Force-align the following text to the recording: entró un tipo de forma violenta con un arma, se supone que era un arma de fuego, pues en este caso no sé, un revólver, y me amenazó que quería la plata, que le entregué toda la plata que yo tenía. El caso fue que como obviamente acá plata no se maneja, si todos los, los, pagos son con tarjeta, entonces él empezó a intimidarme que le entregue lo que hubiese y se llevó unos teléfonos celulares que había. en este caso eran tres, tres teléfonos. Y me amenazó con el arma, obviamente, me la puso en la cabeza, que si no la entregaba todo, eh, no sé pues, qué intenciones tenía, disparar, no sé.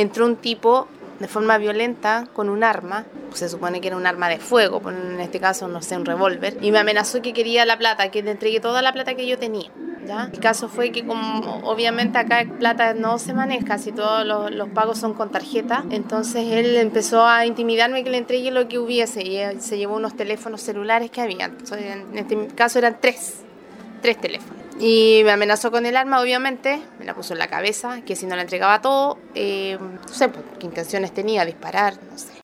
entró 0.00 0.26
un 0.26 0.36
tipo 0.36 0.88
de 1.18 1.28
forma 1.28 1.58
violenta 1.58 2.26
con 2.32 2.48
un 2.48 2.64
arma, 2.64 3.04
se 3.34 3.48
supone 3.48 3.80
que 3.80 3.88
era 3.88 3.96
un 3.96 4.06
arma 4.06 4.28
de 4.28 4.38
fuego, 4.38 4.80
pues 4.80 4.96
en 4.96 5.20
este 5.20 5.38
caso 5.38 5.68
no 5.68 5.82
sé, 5.82 5.96
un 5.96 6.06
revólver, 6.06 6.56
y 6.62 6.72
me 6.72 6.78
amenazó 6.78 7.20
que 7.20 7.32
quería 7.32 7.66
la 7.66 7.78
plata, 7.78 8.10
que 8.10 8.22
le 8.22 8.30
entregué 8.30 8.58
toda 8.58 8.80
la 8.80 8.92
plata 8.92 9.14
que 9.14 9.26
yo 9.26 9.38
tenía. 9.38 9.70
El 10.32 10.40
caso 10.40 10.68
fue 10.68 10.90
que 10.90 11.06
como 11.06 11.60
obviamente 11.62 12.18
acá 12.18 12.44
plata 12.58 12.94
no 12.94 13.18
se 13.18 13.32
maneja, 13.32 13.78
si 13.78 13.92
todos 13.92 14.26
los, 14.26 14.50
los, 14.50 14.68
pagos 14.70 14.98
son 14.98 15.14
con 15.14 15.30
tarjeta, 15.30 15.84
entonces 15.90 16.46
él 16.50 16.74
empezó 16.76 17.24
a 17.24 17.46
intimidarme 17.46 18.02
que 18.02 18.10
le 18.10 18.16
entregue 18.16 18.50
lo 18.50 18.66
que 18.66 18.78
hubiese 18.78 19.22
y 19.22 19.60
se 19.60 19.78
llevó 19.78 19.96
unos 19.96 20.16
teléfonos 20.16 20.62
celulares 20.62 21.10
que 21.10 21.20
había. 21.20 21.52
en 21.72 22.18
este 22.18 22.48
caso 22.56 22.78
eran 22.78 22.96
tres, 23.00 23.42
tres 24.00 24.20
teléfonos. 24.20 24.60
Y 24.80 25.20
me 25.24 25.32
amenazó 25.32 25.70
con 25.70 25.84
el 25.84 25.94
arma, 25.94 26.22
obviamente, 26.22 26.80
me 26.98 27.04
la 27.04 27.14
puso 27.14 27.34
en 27.34 27.38
la 27.38 27.48
cabeza, 27.48 28.00
que 28.00 28.16
si 28.16 28.24
no 28.24 28.34
la 28.34 28.42
entregaba 28.42 28.80
todo, 28.80 29.18
eh, 29.34 29.76
no 29.78 30.08
sé 30.08 30.30
pues, 30.30 30.42
qué 30.58 30.64
intenciones 30.64 31.12
tenía, 31.12 31.44
disparar, 31.44 31.98
no 32.10 32.16
sé. 32.16 32.32